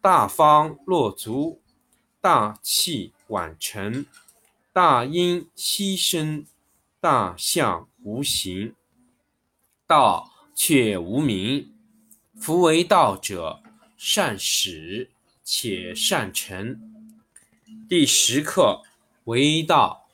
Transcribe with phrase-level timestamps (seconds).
[0.00, 1.60] 大方落足，
[2.20, 4.06] 大器晚成，
[4.72, 6.46] 大音希声，
[7.00, 8.74] 大象无形，
[9.88, 11.74] 道却无名。
[12.40, 13.60] 夫为道者，
[13.96, 15.10] 善始
[15.42, 16.80] 且善成。
[17.88, 18.82] 第十课
[19.24, 20.06] 为道，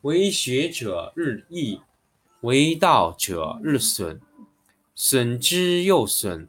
[0.00, 1.82] 为学者日益，
[2.40, 4.18] 为道者日损，
[4.94, 6.48] 损之又损，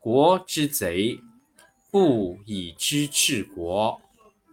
[0.00, 1.20] 国之贼；
[1.90, 4.00] 不以知治国，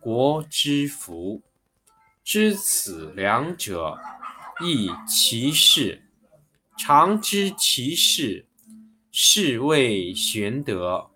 [0.02, 1.42] 国之福。
[2.22, 3.98] 知此两者，
[4.62, 6.04] 亦其事。
[6.78, 8.46] 常知其事。
[9.10, 11.10] 是谓玄德。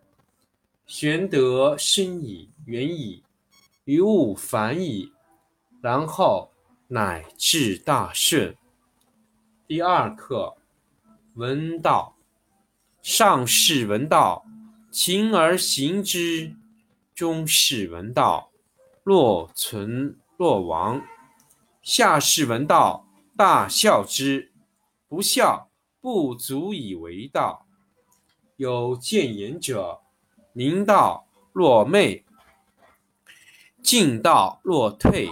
[0.87, 3.23] 玄德深矣，远矣，
[3.83, 5.11] 于物反矣，
[5.81, 6.53] 然后
[6.87, 8.55] 乃至大顺。
[9.67, 10.55] 第二课，
[11.35, 12.15] 闻道。
[13.01, 14.45] 上士闻道，
[14.91, 16.55] 勤而行之；
[17.15, 18.51] 中士闻道，
[19.03, 21.01] 若存若亡；
[21.81, 24.51] 下士闻道，大笑之。
[25.07, 27.65] 不笑，不足以为道。
[28.57, 30.01] 有见言者，
[30.53, 32.23] 明道若昧，
[33.81, 35.27] 进道若退，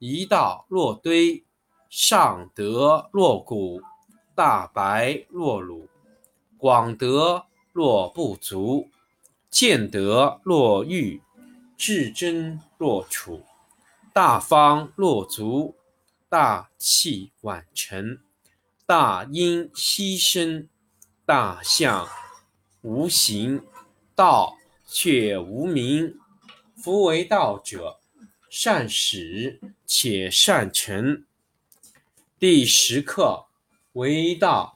[0.00, 1.44] 一道若堆，
[1.88, 3.80] 上德若谷，
[4.34, 5.88] 大白若鲁，
[6.58, 8.88] 广德若不足，
[9.50, 11.20] 见德若愚，
[11.76, 13.42] 至真若处，
[14.12, 15.76] 大方若足，
[16.28, 18.18] 大器晚成，
[18.86, 20.68] 大音希声，
[21.26, 22.08] 大象
[22.80, 23.62] 无形，
[24.14, 24.56] 道
[24.86, 26.18] 却无名。
[26.74, 27.98] 夫为道者，
[28.48, 31.24] 善始且善成。
[32.38, 33.46] 第十课：
[33.92, 34.75] 为道，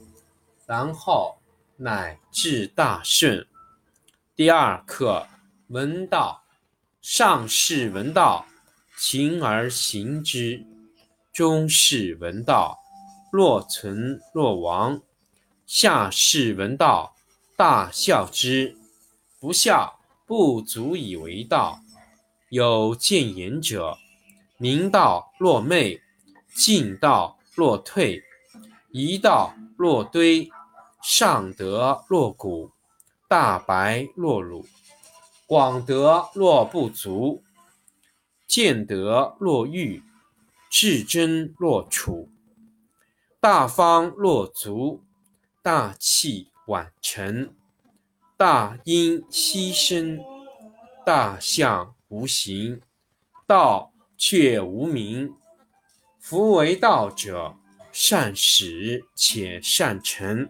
[0.71, 1.37] 然后
[1.75, 3.45] 乃至大顺。
[4.37, 5.27] 第二课，
[5.67, 6.41] 闻道。
[7.01, 8.45] 上士闻道，
[8.97, 10.65] 勤而行之；
[11.33, 12.79] 中士闻道，
[13.33, 15.01] 若存若亡；
[15.65, 17.17] 下士闻道，
[17.57, 18.77] 大笑之。
[19.41, 21.81] 不孝，不足以为道。
[22.47, 23.97] 有见言者，
[24.57, 25.99] 明道若昧，
[26.55, 28.23] 进道若退，
[28.91, 30.49] 夷道若堆，
[31.01, 32.71] 上德若谷，
[33.27, 34.65] 大白若鲁。
[35.47, 37.43] 广德若不足，
[38.47, 40.01] 见德若愚，
[40.69, 42.29] 至真若楚，
[43.41, 45.03] 大方若足，
[45.61, 47.53] 大器晚成，
[48.37, 50.23] 大音希声，
[51.05, 52.79] 大象无形，
[53.45, 55.35] 道却无名。
[56.19, 57.57] 夫为道者，
[57.91, 60.49] 善始且善成。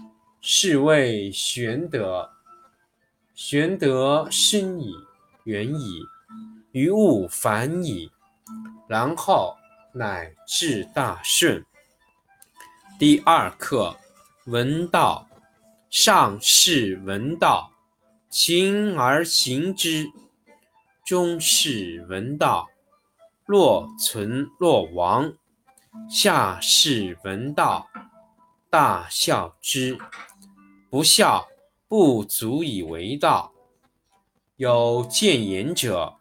[0.41, 2.29] 是谓玄德。
[3.35, 4.93] 玄德深矣。
[5.45, 6.03] 远矣，
[6.71, 8.11] 于物反矣，
[8.87, 9.57] 然后
[9.91, 11.65] 乃至大顺。
[12.99, 13.97] 第二课：
[14.45, 15.27] 闻道。
[15.89, 17.71] 上士闻道，
[18.29, 20.05] 勤而行之；
[21.03, 22.69] 中士闻道，
[23.45, 25.33] 若存若亡；
[26.09, 27.89] 下士闻道，
[28.69, 29.97] 大笑之。
[30.91, 31.47] 不孝，
[31.87, 33.53] 不足以为道。
[34.57, 36.15] 有见言者，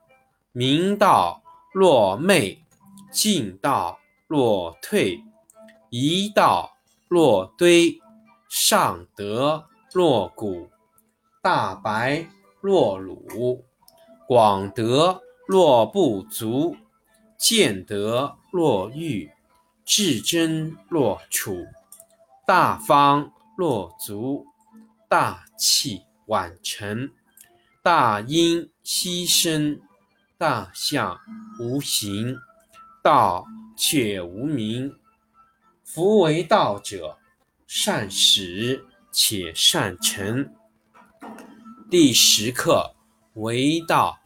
[0.53, 1.43] 明道
[1.75, 2.65] 若昧，
[3.11, 3.99] 进道
[4.29, 5.21] 若退，
[5.91, 6.71] 一道
[7.09, 7.99] 若堆，
[8.49, 10.71] 上德若谷，
[11.43, 12.25] 大白
[12.61, 13.65] 若鲁，
[14.29, 16.77] 广德若不足，
[17.37, 19.33] 见德若愚，
[19.85, 21.67] 至真若处，
[22.47, 24.47] 大方若足，
[25.11, 27.11] 大器晚成，
[27.83, 29.81] 大音希声，
[30.39, 31.19] 大象
[31.59, 32.39] 无形，
[33.03, 33.45] 道
[33.77, 34.95] 却无名。
[35.83, 37.19] 夫为道者，
[37.67, 40.55] 善始且善成。
[41.91, 42.95] 第十课
[43.35, 44.21] 为道，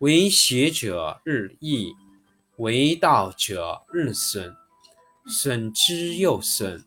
[0.00, 1.94] 为学者日益，
[2.58, 4.54] 为道者日损，
[5.26, 6.84] 损之又损，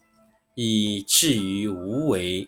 [0.54, 2.48] 以至于无为。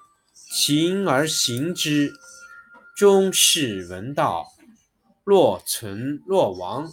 [0.53, 2.11] 勤而行之；
[2.93, 4.51] 中士闻道，
[5.23, 6.91] 若存若亡；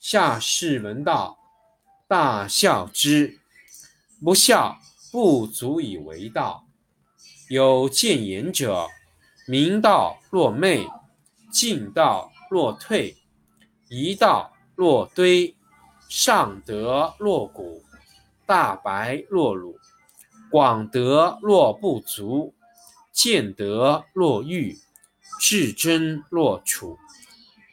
[0.00, 1.36] 下士闻道，
[2.08, 3.38] 大笑之。
[4.24, 4.78] 不孝，
[5.10, 6.66] 不足以为道。
[7.50, 8.88] 有见言者，
[9.46, 10.88] 明道若昧。
[11.50, 13.14] 进道若退，
[13.90, 15.54] 一道若堆，
[16.08, 17.84] 上德若谷，
[18.46, 19.76] 大白若鲁，
[20.50, 22.54] 广德若不足，
[23.12, 24.78] 见德若愚，
[25.38, 26.98] 至真若楚，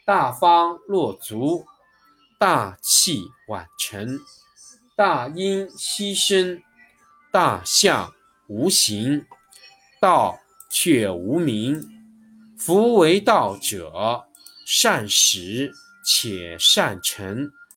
[0.06, 1.66] 大方若足，
[2.38, 4.20] 大器晚成，
[4.96, 6.62] 大音希声，
[7.32, 8.14] 大象
[8.48, 9.26] 无形，
[10.02, 10.38] 道
[10.70, 11.88] 却无名。
[12.58, 14.26] 夫为道者，
[14.66, 15.72] 善始
[16.04, 17.50] 且善成。